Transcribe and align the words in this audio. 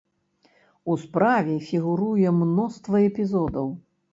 У 0.93 0.95
справе 1.01 1.53
фігуруе 1.67 2.35
мноства 2.41 3.03
эпізодаў. 3.11 3.71